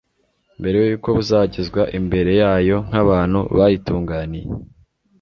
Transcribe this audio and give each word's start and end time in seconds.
mbere 0.59 0.77
yuko 0.87 1.07
buzagezwa 1.17 1.81
imbere 1.99 2.31
yayo 2.41 2.77
nkabantu 2.87 3.39
bayitunganiye 3.57 4.49